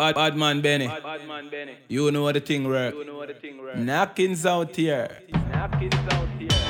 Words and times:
Bad, 0.00 0.14
bad 0.14 0.34
man 0.34 0.62
Benny. 0.62 0.86
Bad, 0.88 1.28
man 1.28 1.50
Benny. 1.50 1.76
You 1.88 2.10
know 2.10 2.22
what 2.22 2.32
the 2.32 2.40
thing 2.40 2.66
work. 2.66 2.94
You 2.94 3.04
know 3.04 3.18
what 3.18 3.28
the 3.28 3.34
thing 3.34 3.58
work. 3.58 3.76
Knockings 3.76 4.46
out 4.46 4.74
here. 4.74 5.10
Knockings 5.52 5.94
out 6.14 6.28
here. 6.38 6.69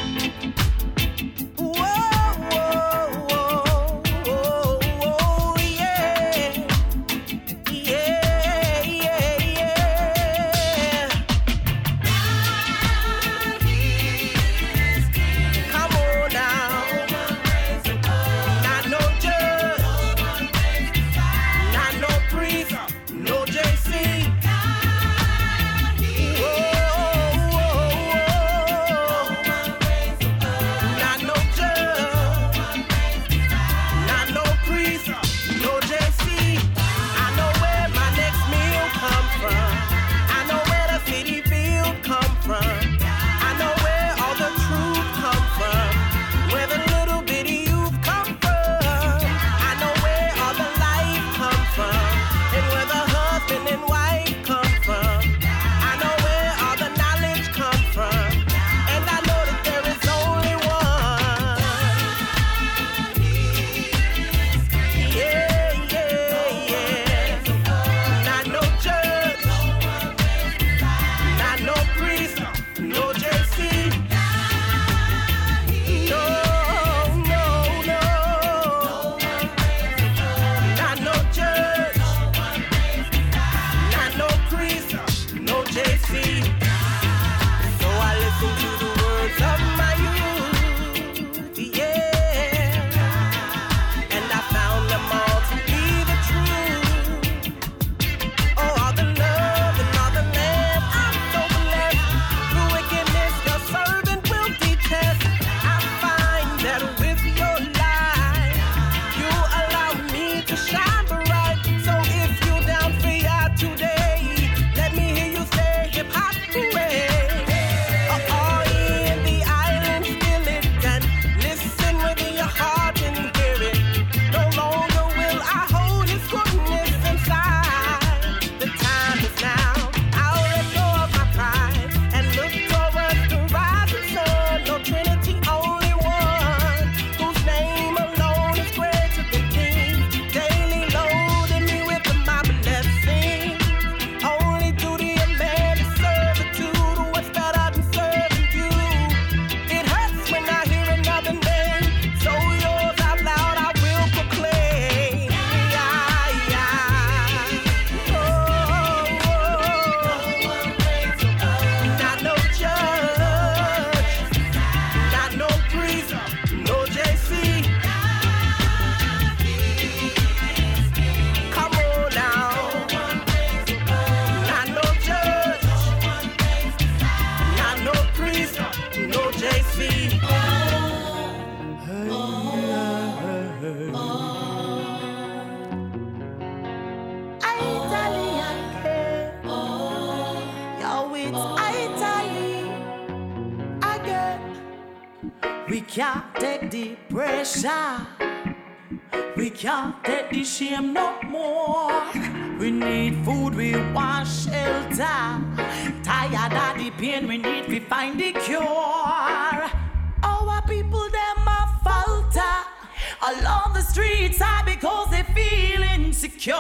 Cause 216.41 216.55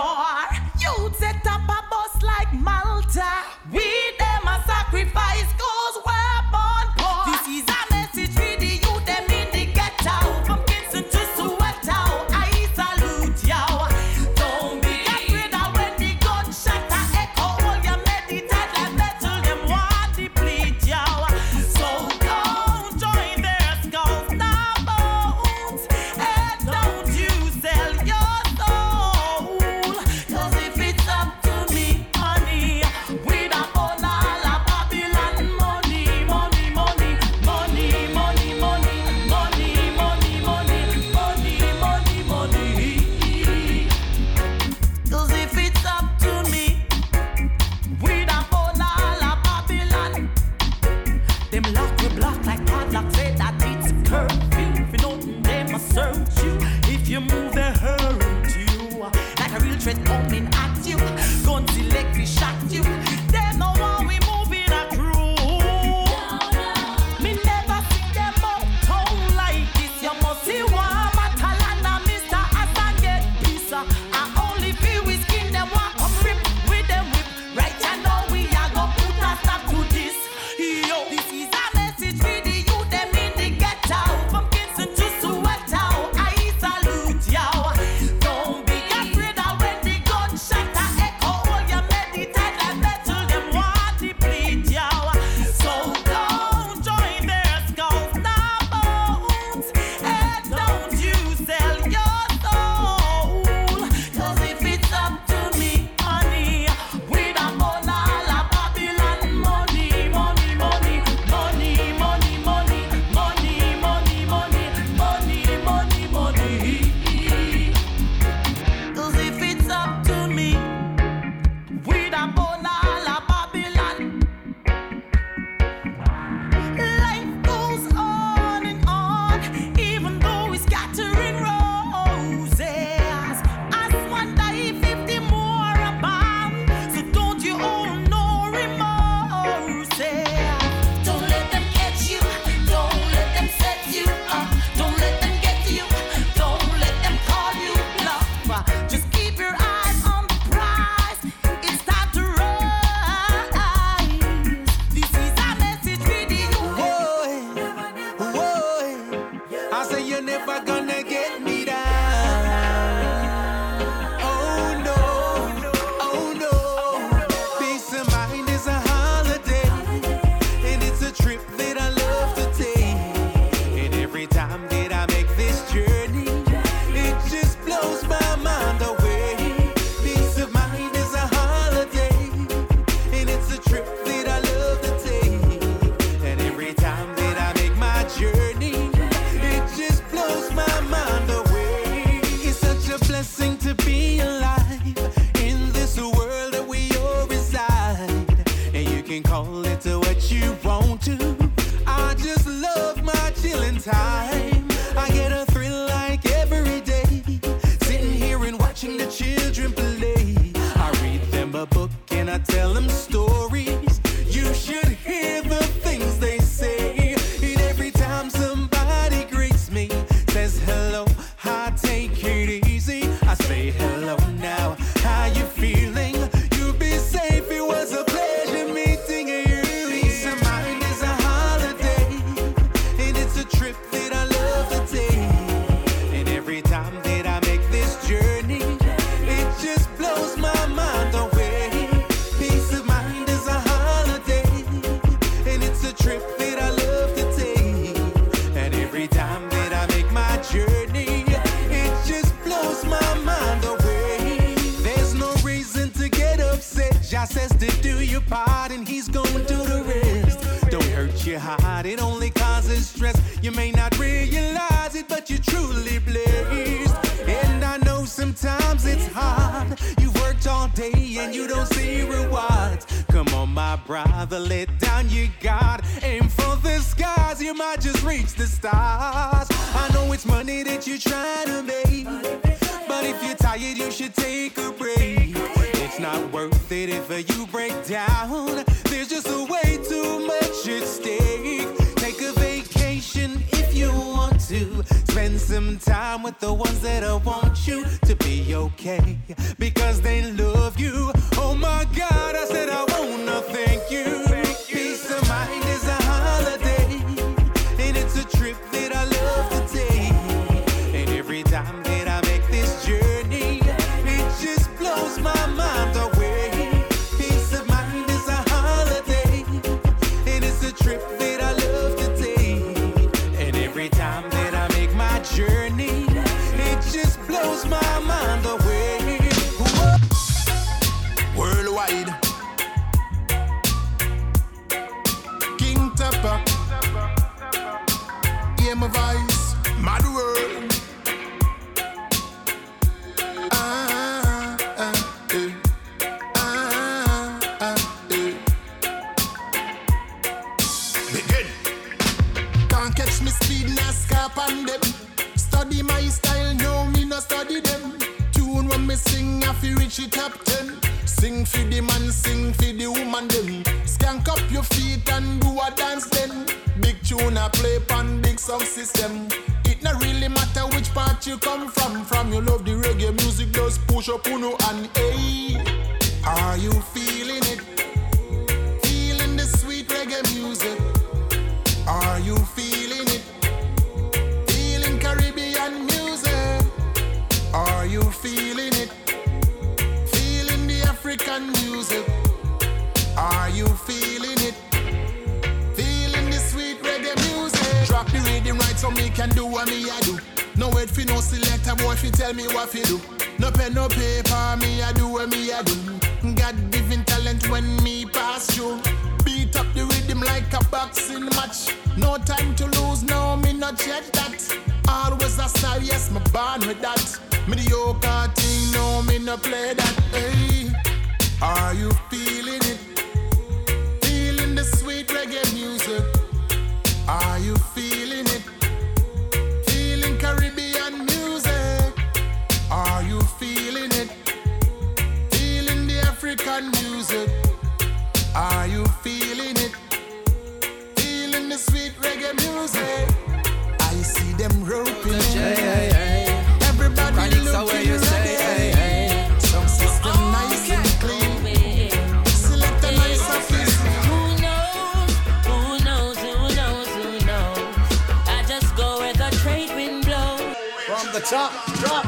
Drop, 461.31 461.53
drop. 461.77 462.05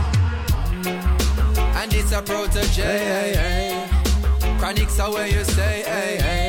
And 1.77 1.95
it's 1.95 2.11
a 2.11 2.21
protege. 2.23 2.83
Hey, 2.83 3.35
hey, 3.35 3.87
hey. 4.41 4.59
Chronics 4.59 4.99
are 4.99 5.13
where 5.13 5.29
you 5.29 5.45
stay. 5.45 5.85
hey, 5.87 6.19
hey. 6.21 6.42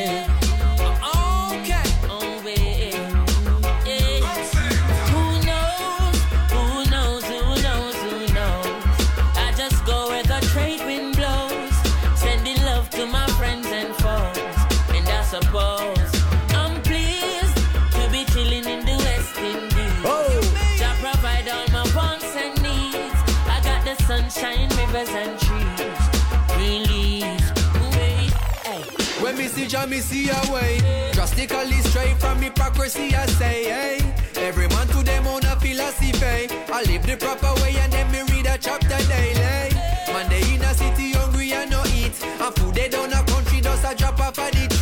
see 29.54 29.68
Jah, 29.68 29.88
me 29.88 30.00
see 30.00 30.30
a 30.30 30.54
way. 30.54 30.80
Drastically 31.14 31.80
straight 31.90 32.18
from 32.20 32.42
hypocrisy, 32.42 33.16
I 33.16 33.26
say, 33.26 33.64
hey. 33.66 34.14
Every 34.36 34.68
man 34.68 34.88
to 34.88 35.04
them 35.04 35.28
own 35.28 35.44
a 35.46 35.56
philosophy. 35.60 36.48
I 36.72 36.84
live 36.84 37.06
the 37.06 37.18
proper 37.18 37.54
way 37.62 37.76
and 37.78 37.92
then 37.94 38.12
me 38.12 38.22
read 38.32 38.48
a 38.48 38.58
chapter 38.58 39.00
daily. 39.08 39.74
Man, 40.12 40.30
they 40.30 40.54
in 40.54 40.62
a 40.62 40.74
city 40.74 41.14
hungry 41.14 41.54
and 41.54 41.72
no 41.72 41.84
eat. 41.86 42.14
And 42.24 42.56
food 42.56 42.76
they 42.76 42.90
down 42.90 43.14
a 43.14 43.24
country, 43.24 43.62
does 43.62 43.84
a 43.84 43.96
drop 43.96 44.20
off 44.20 44.38
a 44.38 44.48
of 44.48 44.73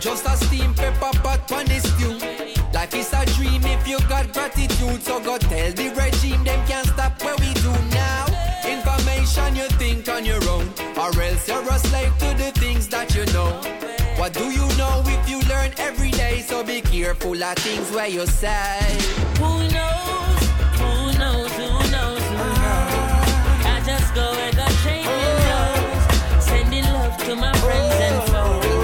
Just 0.00 0.26
a 0.26 0.36
steam 0.36 0.74
pepper 0.74 1.10
pot 1.18 1.50
on 1.50 1.64
the 1.66 1.80
stew. 1.80 2.18
Life 2.72 2.94
is 2.94 3.12
a 3.12 3.26
dream 3.34 3.62
if 3.64 3.88
you 3.88 3.98
got 4.08 4.32
gratitude. 4.32 5.02
So 5.02 5.18
go 5.18 5.38
tell 5.38 5.72
the 5.72 5.90
regime 5.90 6.44
them 6.44 6.66
can't 6.68 6.86
stop 6.86 7.20
what 7.22 7.40
we 7.40 7.52
do 7.54 7.72
now. 7.90 8.26
Information 8.64 9.56
you 9.56 9.66
think 9.76 10.08
on 10.08 10.24
your 10.24 10.42
own, 10.48 10.68
or 10.96 11.10
else 11.20 11.48
you're 11.48 11.68
a 11.68 11.78
slave 11.80 12.16
to 12.18 12.34
the 12.36 12.52
things 12.60 12.86
that 12.88 13.12
you 13.14 13.24
know. 13.32 13.60
What 14.16 14.34
do 14.34 14.50
you 14.50 14.66
know 14.76 15.02
if 15.06 15.28
you 15.28 15.40
learn 15.48 15.72
every 15.78 16.12
day? 16.12 16.42
So 16.42 16.62
be 16.62 16.80
careful 16.80 17.42
of 17.42 17.56
things 17.56 17.90
where 17.90 18.08
you 18.08 18.26
say. 18.26 18.98
Who 19.38 19.58
knows? 19.68 20.40
Who 20.78 21.18
knows? 21.18 21.52
Who 21.58 21.68
knows? 21.90 22.22
Who 22.38 22.48
knows? 22.62 23.64
I 23.66 23.82
just 23.84 24.14
go 24.14 24.32
and 24.32 24.56
go 24.56 24.66
changing 24.84 25.10
oh. 25.10 26.38
Sending 26.40 26.84
love 26.84 27.16
to 27.24 27.34
my 27.34 27.52
friends 27.58 27.94
and 27.94 28.30
foes. 28.30 28.77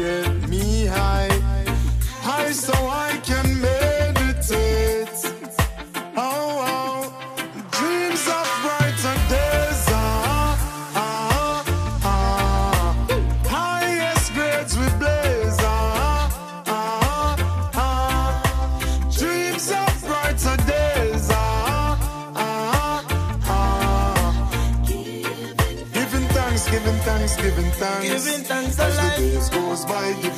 Yeah. 0.00 0.39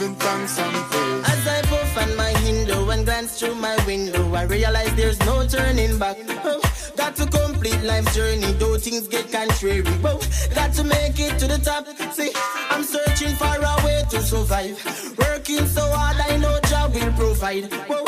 giving 0.02 0.16
thanks 0.16 0.58
and 0.58 0.76
praise. 0.90 1.28
As 1.28 1.46
I 1.46 1.62
puff 1.62 1.98
on 1.98 2.16
my 2.16 2.30
Hindu 2.44 2.90
and 2.90 3.04
glance 3.04 3.38
through 3.38 3.54
my 3.54 3.76
window, 3.86 4.34
I 4.34 4.44
realize 4.44 4.94
there's 4.94 5.18
no 5.20 5.46
turning 5.46 5.98
back. 5.98 6.16
Oh, 6.44 6.60
got 6.96 7.16
to 7.16 7.26
complete 7.26 7.82
life's 7.82 8.14
journey, 8.14 8.52
though 8.52 8.78
things 8.78 9.08
get 9.08 9.30
contrary. 9.30 9.82
Oh, 10.04 10.20
got 10.54 10.72
to 10.74 10.84
make 10.84 11.18
it 11.18 11.38
to 11.38 11.46
the 11.46 11.58
top. 11.58 11.86
See, 12.12 12.30
I'm 12.70 12.82
searching 12.82 13.34
for 13.36 13.56
a 13.72 13.84
way 13.84 14.02
to 14.10 14.22
survive. 14.22 14.76
Working 15.18 15.66
so 15.66 15.82
hard, 15.90 16.16
I 16.18 16.36
know 16.36 16.58
job 16.68 16.94
will 16.94 17.12
provide. 17.12 17.68
Oh, 17.88 18.04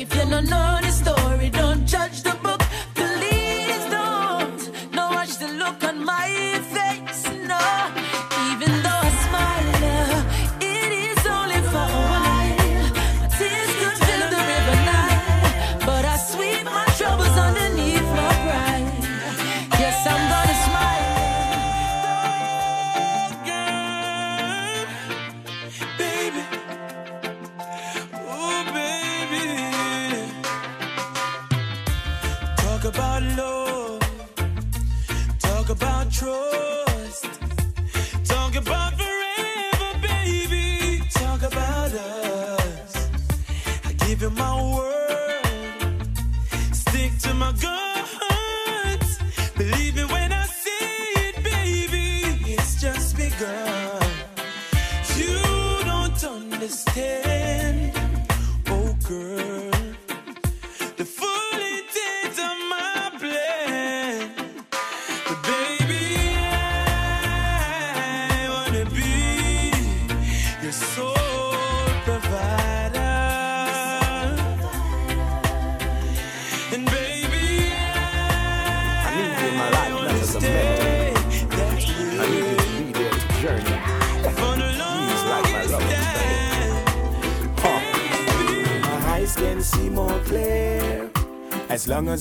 if 0.00 0.14
you 0.14 0.30
don't 0.30 0.48
know 0.48 0.89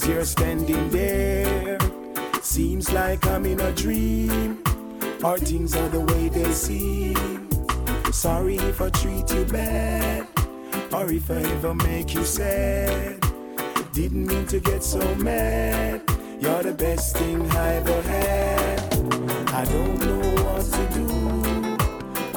you're 0.10 0.26
standing 0.26 0.90
there, 0.90 1.78
seems 2.42 2.92
like 2.92 3.26
I'm 3.28 3.46
in 3.46 3.60
a 3.60 3.72
dream. 3.72 4.64
Our 5.24 5.38
things 5.38 5.76
are 5.76 5.90
the 5.90 6.02
way 6.02 6.30
they 6.30 6.52
seem. 6.52 7.48
Sorry 8.12 8.56
if 8.58 8.82
I 8.82 8.90
treat 8.90 9.32
you 9.32 9.46
bad, 9.46 10.28
or 10.92 11.12
if 11.12 11.30
I 11.30 11.42
ever 11.56 11.76
make 11.76 12.16
you 12.16 12.24
sad. 12.26 13.22
Didn't 13.94 14.26
mean 14.26 14.48
to 14.48 14.60
get 14.60 14.84
so 14.84 15.04
mad. 15.16 16.02
You're 16.40 16.64
the 16.64 16.74
best 16.74 17.16
thing 17.16 17.50
I 17.52 17.76
ever 17.76 18.02
had. 18.02 18.80
I 19.54 19.66
don't 19.66 20.00
know 20.00 20.44
what 20.44 20.66
to 20.76 20.84
do. 20.98 21.08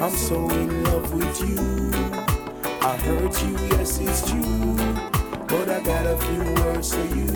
I'm 0.02 0.16
so 0.16 0.36
in 0.50 0.84
love 0.84 1.14
with 1.14 1.40
you. 1.40 1.90
I 2.82 2.96
hurt 2.96 3.42
you, 3.42 3.52
yes, 3.70 3.98
it's 3.98 4.30
true. 4.30 5.11
But 5.52 5.68
I 5.68 5.80
got 5.82 6.06
a 6.06 6.16
few 6.16 6.64
words 6.64 6.94
for 6.94 7.04
you. 7.14 7.28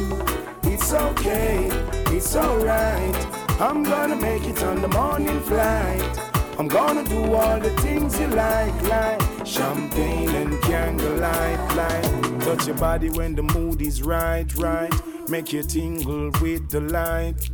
It's 0.72 0.90
okay, 0.94 1.68
it's 2.16 2.34
alright. 2.34 3.14
I'm 3.60 3.82
gonna 3.82 4.16
make 4.16 4.44
it 4.44 4.62
on 4.62 4.80
the 4.80 4.88
morning 4.88 5.38
flight. 5.42 6.18
I'm 6.58 6.66
gonna 6.66 7.04
do 7.04 7.34
all 7.34 7.60
the 7.60 7.68
things 7.82 8.18
you 8.18 8.28
like, 8.28 8.82
like 8.84 9.20
champagne 9.46 10.30
and 10.30 10.62
candlelight, 10.62 11.76
like 11.76 12.40
touch 12.40 12.66
your 12.66 12.76
body 12.76 13.10
when 13.10 13.34
the 13.34 13.42
mood 13.42 13.82
is 13.82 14.02
right, 14.02 14.50
right. 14.56 14.94
Make 15.28 15.52
you 15.52 15.62
tingle 15.62 16.30
with 16.40 16.70
the 16.70 16.80
light. 16.80 17.50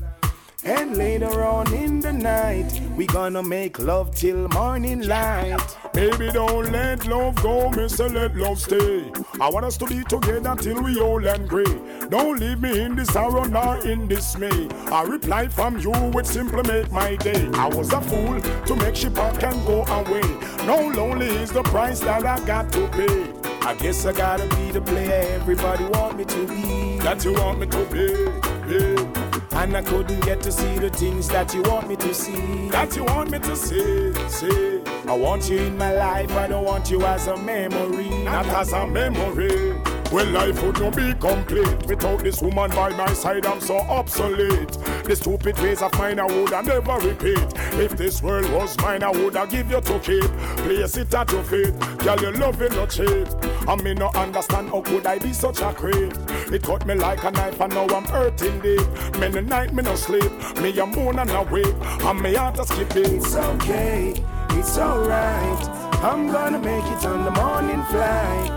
And 0.64 0.96
later 0.96 1.42
on 1.42 1.74
in 1.74 1.98
the 1.98 2.12
night, 2.12 2.80
we 2.96 3.06
gonna 3.06 3.42
make 3.42 3.80
love 3.80 4.14
till 4.14 4.48
morning 4.50 5.02
light. 5.08 5.58
Baby, 5.92 6.30
don't 6.30 6.70
let 6.70 7.04
love 7.06 7.34
go, 7.42 7.68
mister, 7.70 8.08
let 8.08 8.36
love 8.36 8.60
stay. 8.60 9.10
I 9.40 9.50
want 9.50 9.64
us 9.64 9.76
to 9.78 9.86
be 9.86 10.04
together 10.04 10.54
till 10.54 10.80
we 10.80 11.00
old 11.00 11.24
and 11.24 11.48
gray. 11.48 11.80
Don't 12.08 12.38
leave 12.38 12.62
me 12.62 12.80
in 12.80 12.94
this 12.94 13.08
sorrow 13.08 13.42
nor 13.42 13.78
in 13.84 14.06
dismay. 14.06 14.68
A 14.92 15.04
reply 15.04 15.48
from 15.48 15.78
you 15.80 15.90
would 15.90 16.28
simply 16.28 16.62
make 16.62 16.92
my 16.92 17.16
day. 17.16 17.48
I 17.54 17.66
was 17.66 17.92
a 17.92 18.00
fool 18.00 18.40
to 18.40 18.76
make 18.76 18.94
she 18.94 19.10
pack 19.10 19.42
and 19.42 19.66
go 19.66 19.82
away. 19.84 20.22
No 20.64 20.88
lonely 20.94 21.26
is 21.26 21.50
the 21.50 21.64
price 21.64 21.98
that 22.00 22.24
I 22.24 22.38
got 22.46 22.72
to 22.74 22.86
pay. 22.88 23.32
I 23.62 23.74
guess 23.74 24.06
I 24.06 24.12
gotta 24.12 24.46
be 24.56 24.70
the 24.70 24.80
player 24.80 25.26
everybody 25.32 25.84
want 25.86 26.18
me 26.18 26.24
to 26.24 26.46
be. 26.46 26.98
That 26.98 27.24
you 27.24 27.32
want 27.32 27.58
me 27.58 27.66
to 27.66 27.84
be. 27.86 28.72
Yeah. 28.72 29.21
And 29.54 29.76
I 29.76 29.82
couldn't 29.82 30.20
get 30.20 30.40
to 30.42 30.52
see 30.52 30.78
the 30.78 30.90
things 30.90 31.28
that 31.28 31.54
you 31.54 31.62
want 31.62 31.88
me 31.88 31.96
to 31.96 32.14
see. 32.14 32.68
That 32.70 32.96
you 32.96 33.04
want 33.04 33.30
me 33.30 33.38
to 33.38 33.54
see, 33.54 34.12
see. 34.28 34.80
I 35.06 35.14
want 35.14 35.50
you 35.50 35.58
in 35.58 35.76
my 35.76 35.92
life, 35.92 36.30
I 36.32 36.48
don't 36.48 36.64
want 36.64 36.90
you 36.90 37.04
as 37.04 37.26
a 37.26 37.36
memory, 37.36 38.08
not 38.24 38.46
as 38.46 38.72
a 38.72 38.86
memory. 38.86 39.74
Well, 40.12 40.26
life 40.26 40.62
would 40.62 40.78
not 40.78 40.94
be 40.94 41.14
complete 41.14 41.86
without 41.86 42.22
this 42.22 42.42
woman 42.42 42.70
by 42.70 42.90
my 42.90 43.12
side. 43.14 43.46
I'm 43.46 43.60
so 43.60 43.78
obsolete. 43.78 44.72
The 45.04 45.16
stupid 45.16 45.58
ways 45.58 45.80
of 45.80 45.92
mine 45.94 46.20
I 46.20 46.26
would 46.26 46.50
never 46.50 46.98
repeat. 46.98 47.52
If 47.80 47.96
this 47.96 48.22
world 48.22 48.50
was 48.52 48.76
mine, 48.78 49.02
I 49.02 49.10
would 49.10 49.34
have 49.34 49.50
give 49.50 49.70
you 49.70 49.80
to 49.80 49.98
keep. 50.00 50.30
Place 50.64 50.96
it 50.98 51.14
at 51.14 51.32
your 51.32 51.42
feet, 51.44 51.78
girl, 51.98 52.20
your 52.20 52.32
love 52.32 52.60
loving 52.60 52.76
no 52.76 52.86
cheap. 52.86 53.51
I 53.68 53.76
me 53.76 53.94
no 53.94 54.10
understand 54.14 54.70
how 54.70 54.80
could 54.80 55.06
I 55.06 55.18
be 55.18 55.32
such 55.32 55.60
a 55.60 55.72
creep. 55.72 56.12
It 56.52 56.62
cut 56.62 56.84
me 56.84 56.94
like 56.94 57.22
a 57.22 57.30
knife 57.30 57.60
and 57.60 57.72
now 57.72 57.86
I'm 57.86 58.04
hurting 58.04 58.60
deep. 58.60 58.86
Many 59.18 59.40
night 59.42 59.72
me 59.72 59.82
no 59.82 59.94
sleep, 59.94 60.32
me 60.60 60.76
a 60.78 60.86
moon 60.86 61.18
and 61.18 61.30
awake, 61.30 61.74
and 61.82 62.20
me 62.20 62.34
heart 62.34 62.58
a 62.58 62.66
skip 62.66 62.96
it. 62.96 63.12
It's 63.12 63.36
okay, 63.36 64.14
it's 64.50 64.76
alright. 64.78 65.68
I'm 66.02 66.26
gonna 66.32 66.58
make 66.58 66.84
it 66.84 67.06
on 67.06 67.24
the 67.24 67.30
morning 67.30 67.82
flight. 67.84 68.50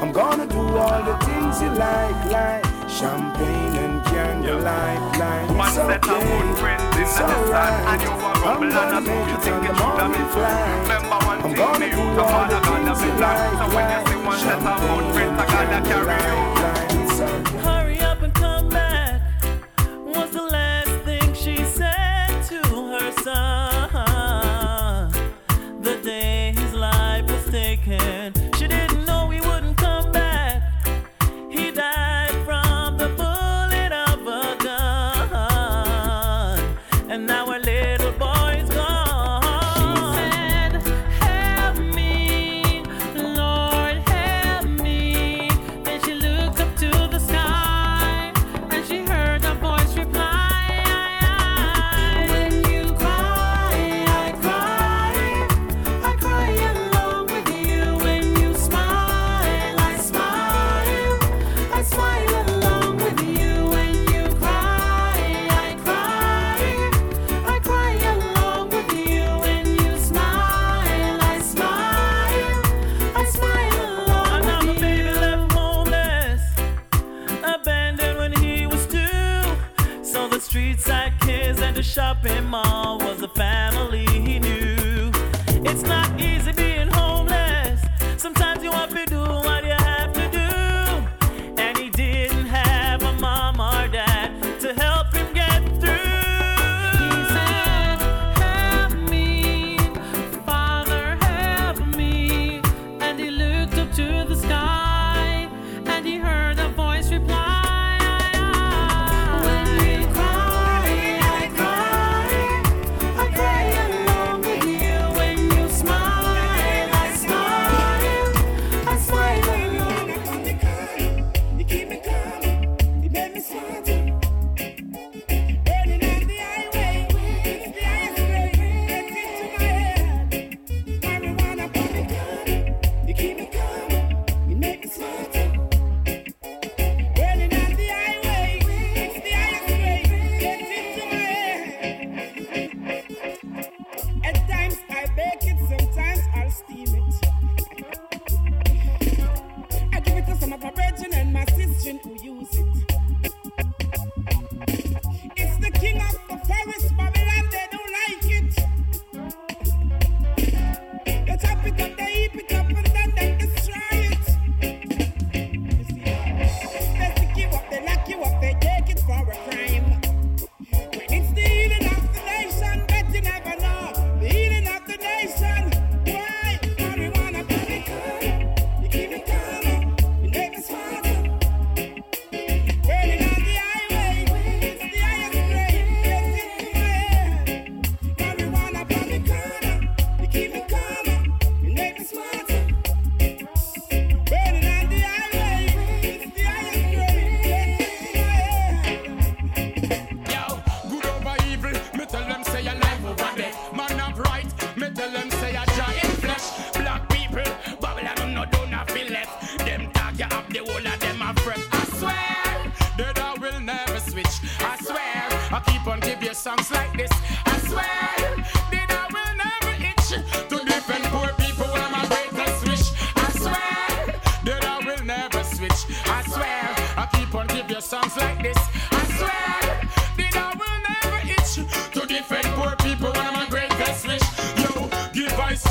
I'm 0.00 0.12
gonna 0.12 0.46
do 0.46 0.58
all 0.58 1.02
the 1.02 1.16
things 1.24 1.60
you 1.60 1.70
like, 1.70 2.24
like 2.30 2.64
champagne 2.88 3.76
and 3.76 4.04
candlelight, 4.04 5.18
like 5.18 5.50
it's 5.58 5.76
okay, 5.78 7.02
it's 7.02 7.20
alright. 7.20 8.00
I'm 8.44 8.70
gonna 8.70 9.00
make 9.00 9.28
it 9.28 9.48
on 9.48 9.64
the 9.64 9.72
morning 9.72 10.28
flight. 10.30 11.02
I'm 11.44 11.52
gonna 11.54 11.90
do 11.90 12.20
all 12.20 12.48
the 12.48 12.54
things 12.54 12.61
champagne 15.72 16.20
and 16.20 16.31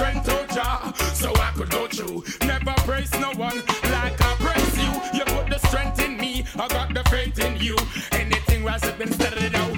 strength 0.01 0.25
to 0.25 0.53
draw. 0.53 0.91
So 1.13 1.31
I 1.35 1.51
could 1.55 1.69
go 1.69 1.87
through. 1.87 2.23
Never 2.47 2.73
praise 2.89 3.11
no 3.19 3.31
one 3.33 3.57
like 3.95 4.19
I 4.29 4.31
praise 4.45 4.75
you. 4.83 4.91
You 5.17 5.25
put 5.25 5.47
the 5.49 5.59
strength 5.67 6.01
in 6.01 6.17
me. 6.17 6.43
I 6.55 6.67
got 6.67 6.93
the 6.93 7.03
faith 7.09 7.37
in 7.39 7.57
you. 7.57 7.75
Anything 8.11 8.63
rise 8.63 8.83
up 8.83 8.99
instead 8.99 9.33
of 9.33 9.51
the 9.51 9.70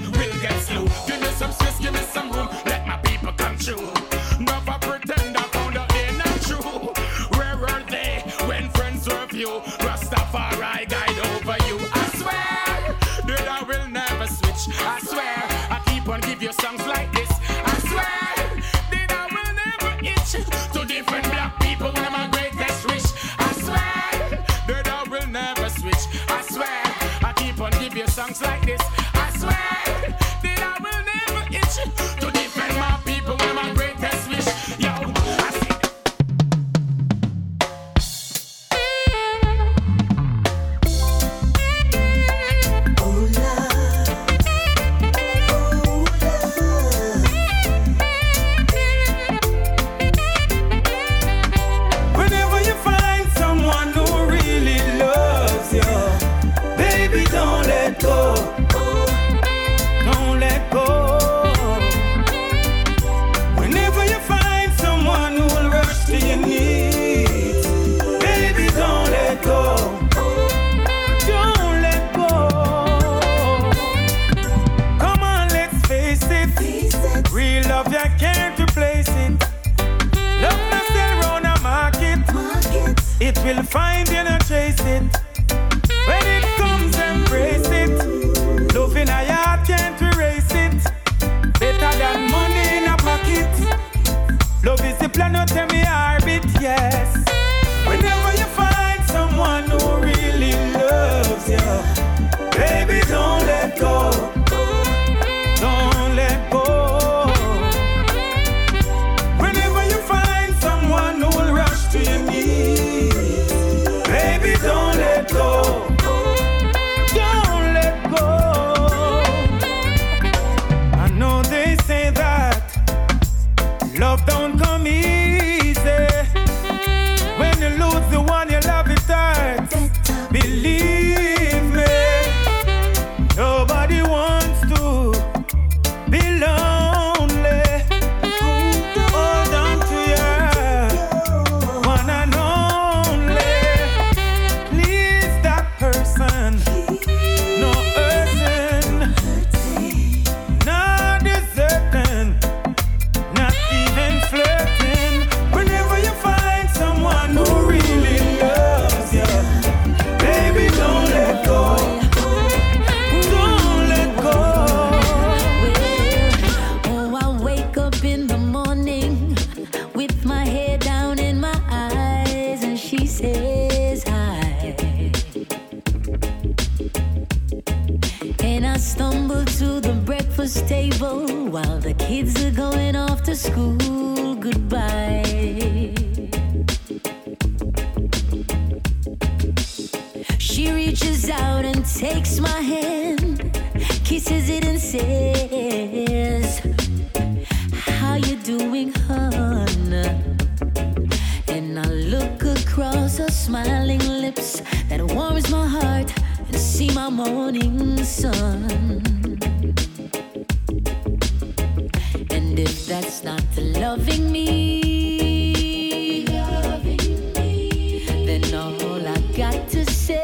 And 212.56 212.68
if 212.68 212.86
that's 212.86 213.24
not 213.24 213.42
loving 213.58 214.30
me, 214.30 216.24
loving 216.28 217.32
me. 217.32 218.06
then 218.26 218.54
all 218.54 219.04
I 219.04 219.18
got 219.36 219.68
to 219.70 219.84
say. 219.90 220.22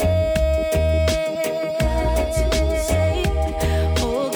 Oh 3.99 4.31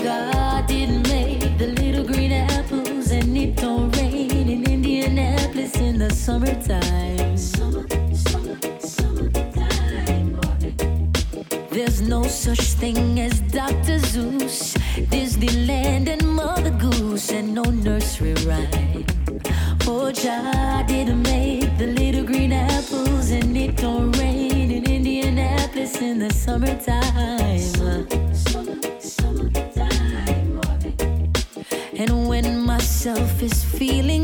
in 5.76 5.98
the 6.00 6.10
summertime. 6.10 7.38
Summer, 7.38 7.86
summer, 8.12 8.58
summertime 8.80 10.36
There's 11.70 12.00
no 12.00 12.24
such 12.24 12.64
thing 12.80 13.20
as 13.20 13.40
Dr. 13.52 14.00
Seuss. 14.00 14.63
porch. 19.84 20.24
I 20.26 20.82
didn't 20.86 21.22
make 21.22 21.76
the 21.78 21.86
little 21.86 22.24
green 22.24 22.52
apples, 22.52 23.30
and 23.30 23.56
it 23.56 23.76
don't 23.76 24.12
rain 24.18 24.70
in 24.70 24.84
Indianapolis 24.90 26.00
in 26.00 26.18
the 26.18 26.30
summertime. 26.30 27.58
Summer, 27.58 28.06
summer, 28.32 28.76
summertime 28.98 30.14
and 31.96 32.28
when 32.28 32.60
myself 32.60 33.42
is 33.42 33.62
feeling 33.62 34.23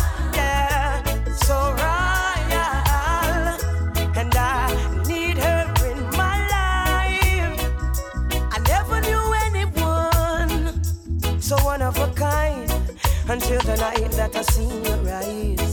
until 13.31 13.61
the 13.61 13.77
night 13.77 14.11
that 14.11 14.35
I 14.35 14.41
see 14.41 14.67
your 14.67 14.97
rise. 14.97 15.70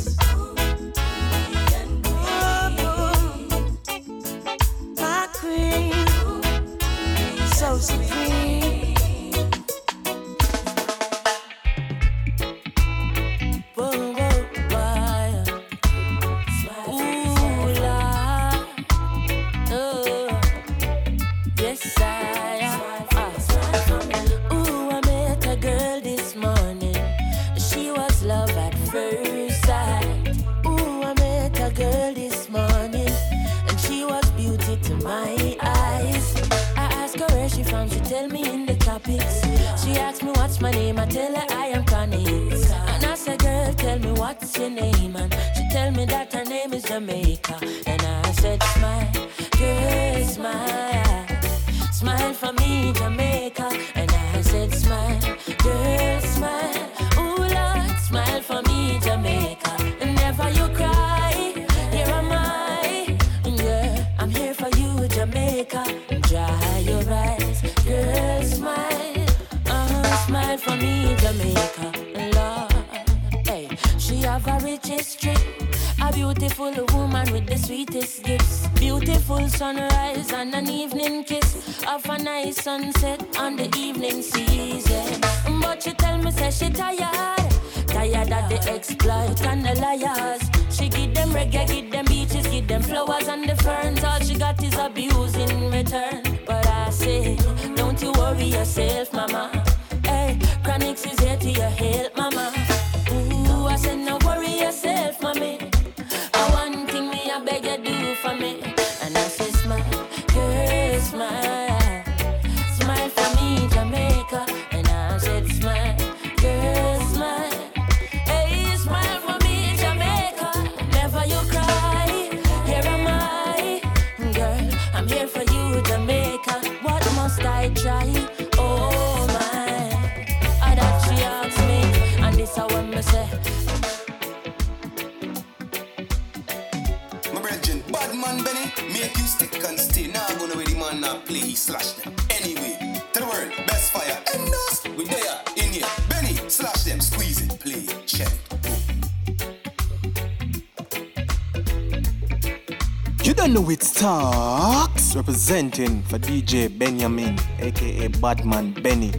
presenting 155.48 156.02
for 156.02 156.18
DJ 156.18 156.68
Benjamin, 156.68 157.34
aka 157.58 158.08
Batman 158.20 158.70
Benny. 158.82 159.10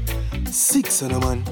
Six 0.46 1.02
on 1.02 1.10
a 1.10 1.20
man. 1.20 1.44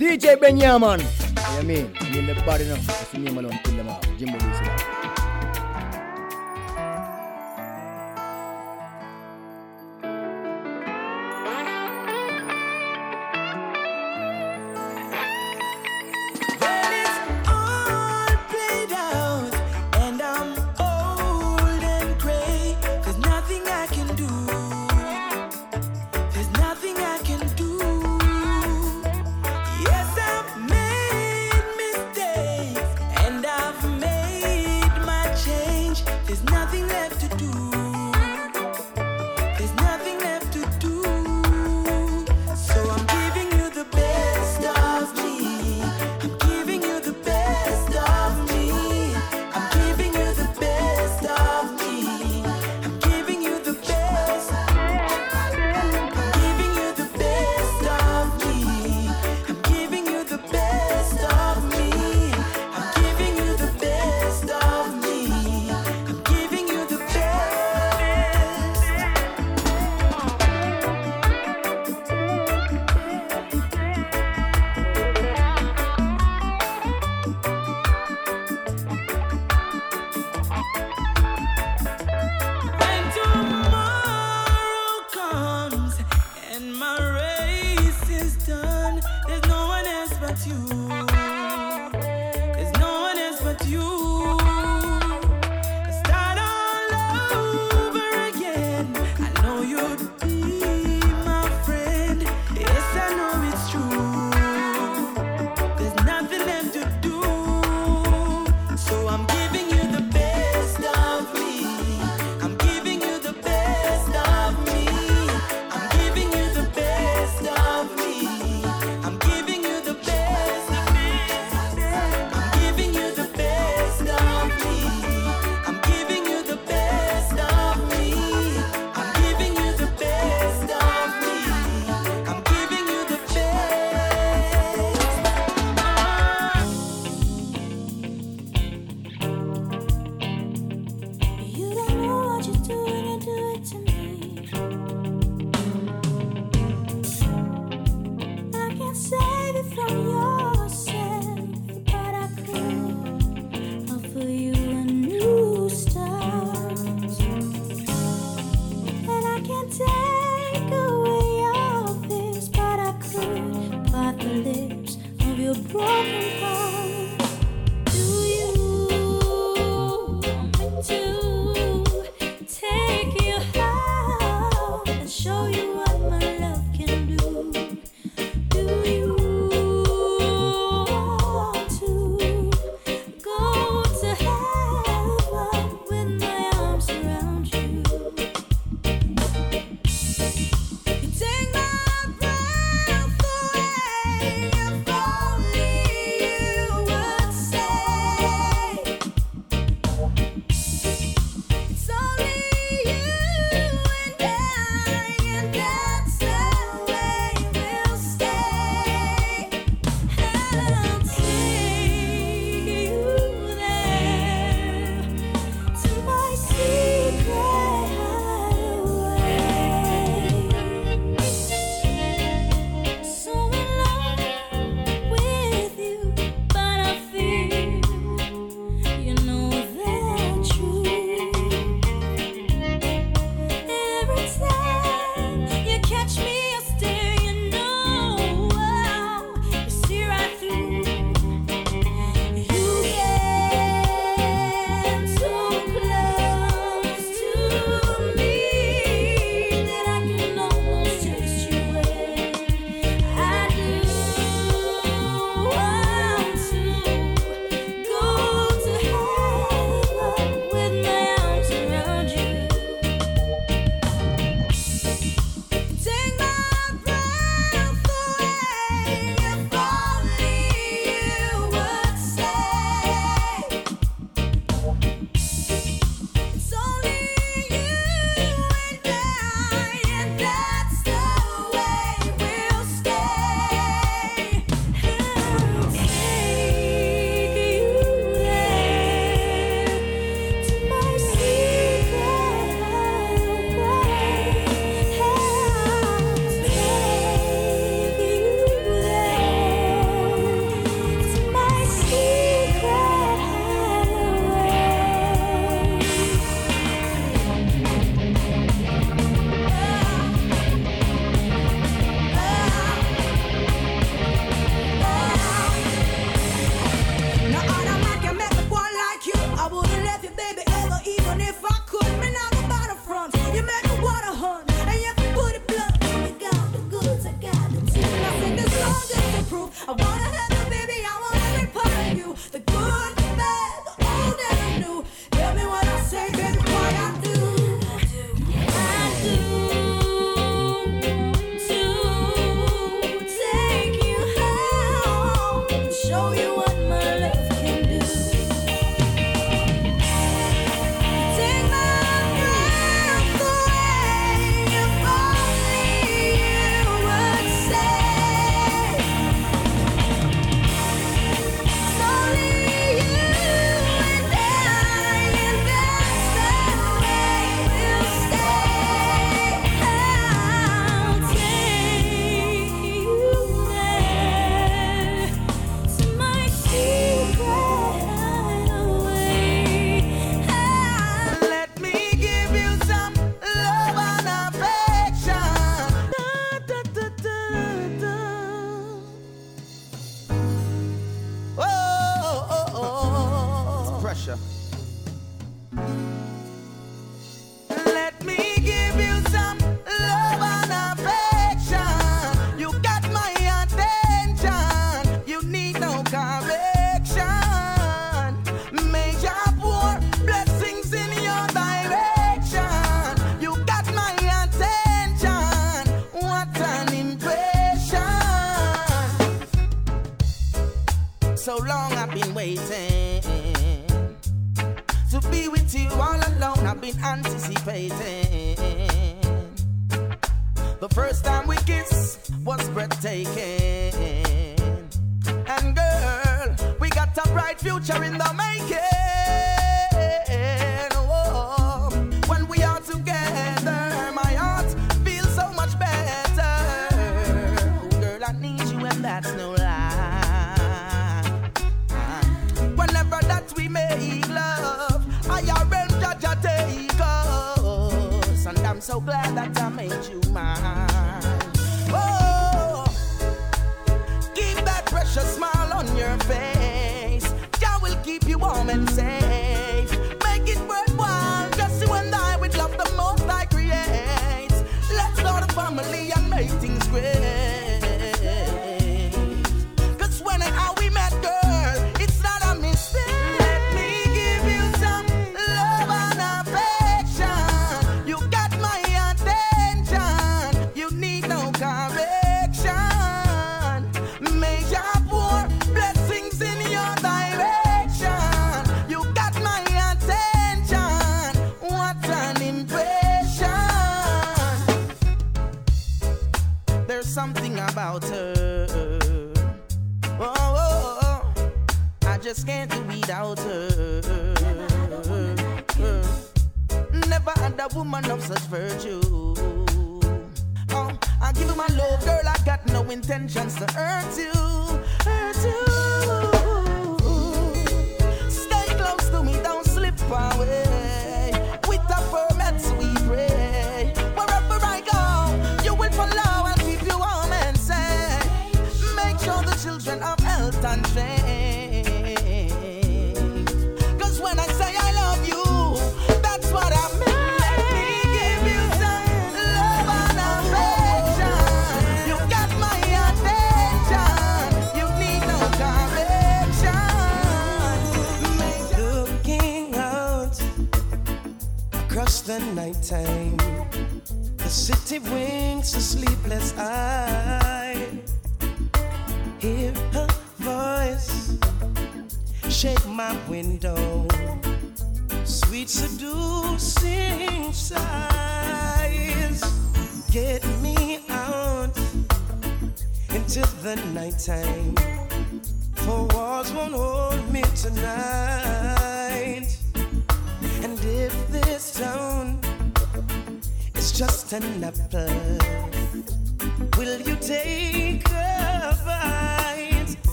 DJ 0.00 0.40
Benjamin. 0.40 1.02
I 1.36 1.62
mean, 1.62 1.92
me 1.92 2.18
in 2.20 2.26
the 2.26 2.42
body 2.46 2.64
now. 2.64 2.76
I 2.76 3.04
see 3.04 3.18
me 3.18 3.28
alone, 3.28 3.60
kill 3.62 3.76
them 3.76 3.90
all. 3.90 4.00
Jimbo. 4.16 4.49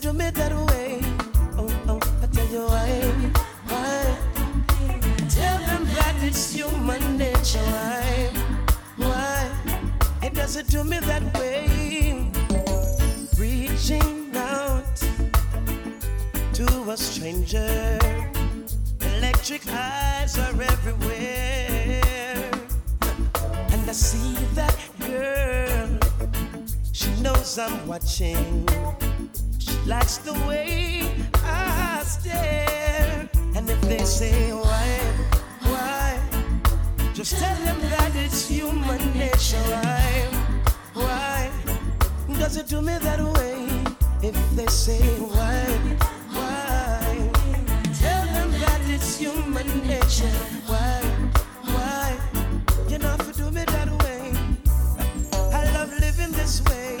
do 0.00 0.12
me 0.12 0.30
that 0.30 0.52
way. 0.70 1.00
Oh, 1.56 1.68
oh, 1.88 2.00
I 2.22 2.26
tell 2.26 2.46
you 2.48 2.66
why, 2.66 2.88
why? 3.68 4.16
Tell 5.28 5.58
them 5.58 5.84
that 5.94 6.14
it's 6.22 6.52
human 6.52 7.16
nature. 7.16 7.58
Why, 7.58 8.30
why? 8.96 9.50
It 10.22 10.34
doesn't 10.34 10.68
do 10.68 10.84
me 10.84 10.98
that 11.00 11.22
way. 11.38 12.30
Reaching 13.38 14.30
out 14.36 14.96
to 16.54 16.90
a 16.90 16.96
stranger, 16.96 17.98
electric 19.00 19.62
eyes 19.68 20.38
are 20.38 20.62
everywhere, 20.62 22.50
and 23.72 23.88
I 23.88 23.92
see 23.92 24.34
that 24.54 24.76
girl. 25.00 25.98
She 26.92 27.10
knows 27.20 27.58
I'm 27.58 27.86
watching. 27.88 28.66
Likes 29.88 30.18
the 30.18 30.34
way 30.46 31.10
I 31.42 32.02
stare. 32.04 33.26
And 33.56 33.70
if 33.70 33.80
they 33.88 34.04
say 34.04 34.52
why, 34.52 34.88
why, 35.62 36.20
just 37.14 37.38
tell 37.38 37.56
them 37.64 37.80
that 37.88 38.12
it's 38.14 38.46
human 38.46 39.00
nature. 39.16 39.56
Why, 40.92 41.50
why 42.26 42.38
does 42.38 42.58
it 42.58 42.68
do 42.68 42.82
me 42.82 42.98
that 42.98 43.20
way? 43.38 43.66
If 44.22 44.36
they 44.54 44.66
say 44.66 45.00
why, 45.20 45.64
why, 46.36 47.30
tell 47.98 48.26
them 48.26 48.50
that 48.60 48.80
it's 48.88 49.16
human 49.16 49.66
nature. 49.86 50.36
Why, 50.66 51.00
why, 51.64 52.14
you 52.90 52.98
know 52.98 53.16
if 53.18 53.26
you 53.28 53.32
do 53.44 53.50
me 53.50 53.64
that 53.64 53.88
way. 54.02 54.32
I 55.54 55.64
love 55.72 55.90
living 55.98 56.32
this 56.32 56.62
way. 56.64 56.97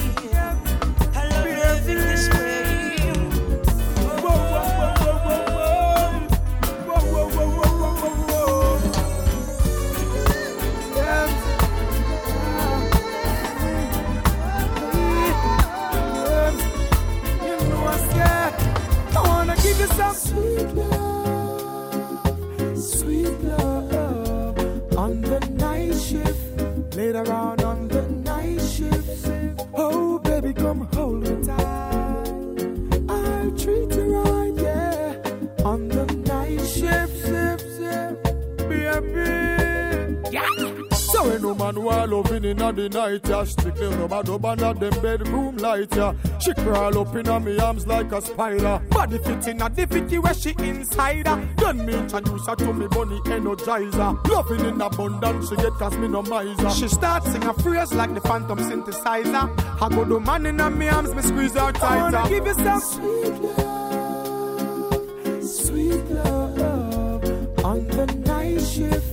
Ain't 41.88 41.88
no 41.88 41.88
man 41.88 41.88
who 41.88 41.88
are 41.88 42.06
loving 42.06 42.44
in 42.44 42.56
the 42.56 42.88
night, 42.88 43.28
yeah. 43.28 43.44
Strictly 43.44 43.88
rubber 43.88 44.22
dub 44.22 44.44
under 44.44 44.74
them 44.74 45.02
bedroom 45.02 45.56
light, 45.58 45.94
yeah. 45.96 46.14
She 46.38 46.54
crawl 46.54 46.98
up 46.98 47.14
in 47.14 47.44
me 47.44 47.58
arms 47.58 47.86
like 47.86 48.12
a 48.12 48.20
spider. 48.20 48.80
Body 48.90 49.18
fit 49.18 49.46
in 49.48 49.62
a 49.62 49.68
difficulty 49.68 50.18
where 50.18 50.34
she 50.34 50.54
inside 50.58 51.26
her. 51.26 51.48
Then 51.56 51.86
me 51.86 51.94
introduce 51.94 52.46
her 52.46 52.56
to 52.56 52.72
me 52.72 52.86
bunny 52.88 53.20
energizer. 53.20 54.28
Loving 54.28 54.64
in 54.64 54.80
abundance, 54.80 55.48
she 55.48 55.56
get 55.56 55.72
cause 55.72 55.96
me 55.96 56.08
no 56.08 56.22
miser. 56.22 56.70
She 56.70 56.88
start 56.88 57.24
sing 57.24 57.44
a 57.44 57.54
phrase 57.54 57.92
like 57.94 58.14
the 58.14 58.20
phantom 58.20 58.58
synthesizer. 58.58 59.82
I 59.82 59.88
go 59.88 60.04
do 60.04 60.20
man 60.20 60.46
in 60.46 60.78
me 60.78 60.88
arms, 60.88 61.14
me 61.14 61.22
squeeze 61.22 61.54
her 61.54 61.72
tighter. 61.72 61.86
I 61.86 62.02
wanna 62.02 62.28
give 62.28 62.46
you 62.46 62.54
some 62.54 62.80
sweet 62.80 63.42
love, 63.42 64.94
sweet 65.42 66.04
love 66.10 67.64
on 67.64 67.86
the 67.88 68.06
night 68.26 68.60
shift. 68.60 69.04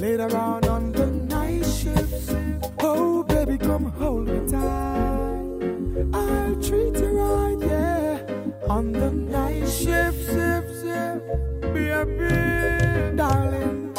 Later 0.00 0.36
on 0.36 0.64
come 3.76 3.92
hold 3.92 4.26
me 4.26 4.38
tight. 4.50 6.14
I'll 6.14 6.54
treat 6.62 6.96
you 6.96 7.10
right, 7.20 7.58
yeah. 7.60 8.70
On 8.70 8.90
the 8.90 9.10
night 9.10 9.68
shift, 9.68 10.18
zip, 10.34 10.66
zip, 10.80 11.20
baby, 11.74 13.16
darling. 13.16 13.94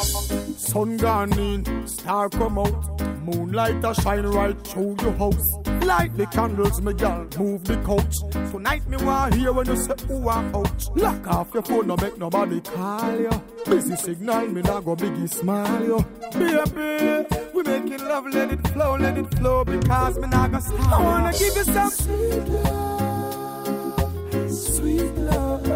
Sun 0.56 0.96
gone 0.96 1.38
in, 1.38 1.86
star 1.86 2.28
come 2.28 2.58
out. 2.58 2.97
Moonlight 3.28 3.84
a 3.84 3.94
shine 3.94 4.24
right 4.26 4.58
through 4.66 4.96
your 5.02 5.12
house. 5.12 5.52
Light 5.84 6.16
the 6.16 6.24
candles, 6.26 6.80
me 6.80 6.94
gal, 6.94 7.26
move 7.38 7.62
the 7.64 7.76
couch. 7.84 8.16
Tonight 8.50 8.88
me 8.88 8.96
want 9.04 9.34
hear 9.34 9.52
when 9.52 9.66
you 9.66 9.76
say 9.76 9.92
ooh 10.10 10.26
ah 10.28 10.42
ouch. 10.54 10.86
Lock 10.96 11.26
off 11.26 11.52
your 11.52 11.62
phone, 11.62 11.88
no 11.88 11.96
make 11.96 12.16
nobody 12.16 12.62
call 12.62 13.20
you. 13.20 13.30
Busy 13.66 13.96
signal, 13.96 14.46
me 14.46 14.62
not 14.62 14.86
go 14.86 14.96
biggie 14.96 15.28
smile 15.28 15.84
you. 15.84 16.02
Baby, 16.32 17.26
we 17.52 17.62
making 17.64 17.98
love, 18.06 18.26
let 18.28 18.50
it 18.50 18.66
flow, 18.68 18.96
let 18.96 19.18
it 19.18 19.34
flow, 19.34 19.62
because 19.64 20.18
me 20.18 20.26
not 20.28 20.50
go 20.52 20.60
stop. 20.60 20.90
I 20.90 21.02
wanna 21.02 21.32
give 21.32 21.54
you 21.54 21.64
some 21.64 21.90
sweet 21.90 22.48
love, 22.48 24.50
sweet 24.50 25.14
love 25.16 25.70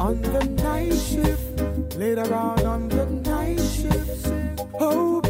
on 0.00 0.22
the 0.22 0.44
night 0.62 0.94
shift. 0.94 1.96
Later 1.96 2.32
on 2.32 2.64
on 2.66 2.88
the 2.88 3.06
night 3.06 3.58
shift. 3.60 4.30
Oh, 4.80 5.20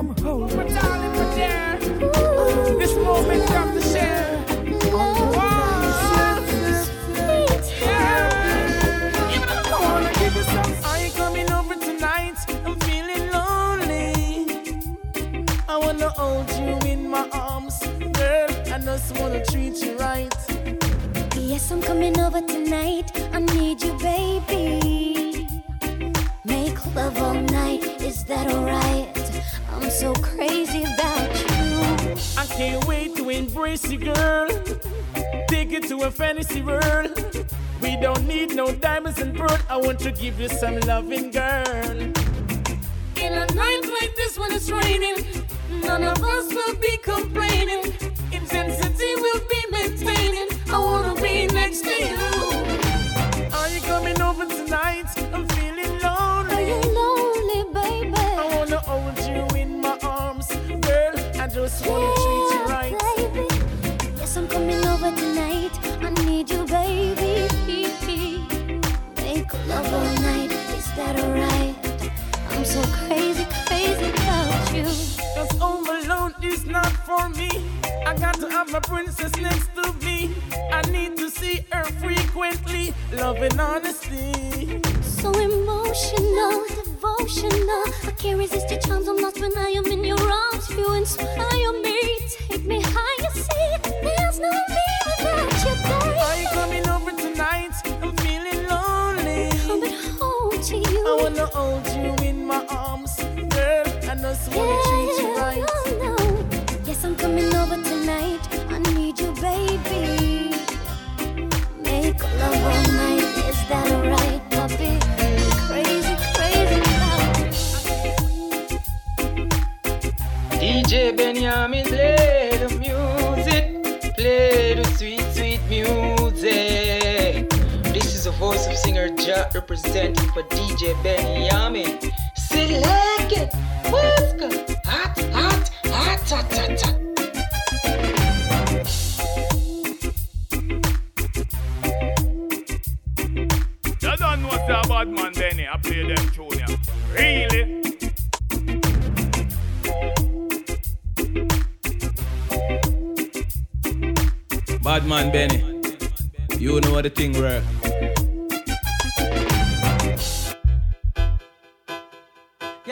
come 0.00 0.16
hold 0.24 0.56
me. 0.56 0.72
darling, 0.72 1.12
we're 1.12 1.34
there. 1.34 1.78
This 2.78 2.94
moment 2.96 3.46
come 3.48 3.72
to 3.74 3.82
share. 3.82 4.44
Oh, 4.92 5.36
Are 10.84 10.98
you 11.04 11.10
coming 11.12 11.50
over 11.52 11.74
tonight? 11.74 12.38
I'm 12.64 12.76
feeling 12.80 13.30
lonely. 13.30 14.14
I 15.68 15.76
wanna 15.76 16.08
hold 16.08 16.48
you 16.60 16.90
in 16.90 17.08
my 17.08 17.28
arms, 17.32 17.78
girl. 18.12 18.48
I 18.74 18.78
just 18.78 19.18
wanna 19.18 19.44
treat 19.44 19.76
you 19.84 19.98
right. 19.98 20.34
Yes, 21.36 21.70
I'm 21.70 21.82
coming 21.82 22.18
over 22.18 22.40
tonight. 22.40 23.08
I 23.34 23.40
need 23.40 23.82
you, 23.82 23.92
baby. 23.98 25.46
Make 26.44 26.78
love 26.94 27.18
all 27.18 27.34
night. 27.34 27.82
Is 28.00 28.24
that 28.24 28.46
alright? 28.50 29.19
I'm 29.82 29.90
so 29.90 30.12
crazy 30.12 30.82
about 30.84 31.34
you. 31.40 32.14
I 32.36 32.46
can't 32.46 32.84
wait 32.86 33.16
to 33.16 33.30
embrace 33.30 33.90
you, 33.90 33.98
girl. 33.98 34.48
Take 35.48 35.72
it 35.72 35.88
to 35.88 36.02
a 36.02 36.10
fantasy 36.10 36.60
world. 36.62 37.10
We 37.80 37.96
don't 37.96 38.26
need 38.26 38.54
no 38.54 38.74
diamonds 38.74 39.20
and 39.20 39.34
pearl. 39.34 39.58
I 39.70 39.78
want 39.78 39.98
to 40.00 40.12
give 40.12 40.38
you 40.38 40.48
some 40.48 40.78
loving, 40.80 41.30
girl. 41.30 41.96
In 43.16 43.32
a 43.32 43.46
night 43.46 43.80
like 44.00 44.14
this 44.16 44.38
when 44.38 44.52
it's 44.52 44.70
raining, 44.70 45.24
none 45.82 46.04
of 46.04 46.22
us 46.22 46.52
will 46.52 46.76
be 46.76 46.98
complaining. 46.98 48.09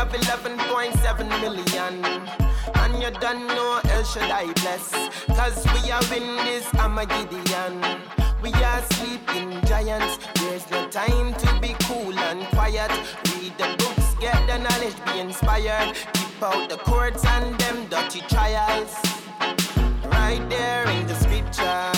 have 0.00 0.12
11.7 0.12 1.28
million. 1.42 2.04
And 2.74 3.02
you 3.02 3.10
don't 3.20 3.46
know 3.48 3.80
should 4.02 4.30
I 4.30 4.50
bless. 4.62 4.90
Cause 5.26 5.62
we 5.74 5.90
are 5.90 6.02
in 6.14 6.36
this, 6.46 6.66
I'm 6.76 6.96
a 6.96 7.04
Gideon. 7.04 7.74
We 8.42 8.50
are 8.54 8.82
sleeping 8.94 9.60
giants. 9.66 10.18
There's 10.36 10.70
no 10.70 10.88
time 10.88 11.34
to 11.34 11.60
be 11.60 11.74
cool 11.84 12.18
and 12.18 12.46
quiet. 12.48 12.90
Read 13.28 13.52
the 13.58 13.68
books, 13.78 14.14
get 14.18 14.38
the 14.46 14.56
knowledge, 14.58 14.96
be 15.04 15.20
inspired. 15.20 15.94
Keep 16.14 16.42
out 16.42 16.70
the 16.70 16.78
courts 16.78 17.22
and 17.26 17.58
them 17.60 17.86
dirty 17.90 18.22
trials. 18.22 18.96
Right 20.04 20.44
there 20.48 20.88
in 20.88 21.06
the 21.06 21.14
scripture. 21.14 21.89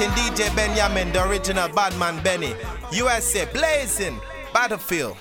Representing 0.00 0.34
DJ 0.34 0.54
Benjamin, 0.56 1.12
the 1.12 1.26
original 1.26 1.68
Badman 1.68 2.22
Benny. 2.22 2.54
USA 2.92 3.44
blazing, 3.52 4.18
Battlefield. 4.52 5.16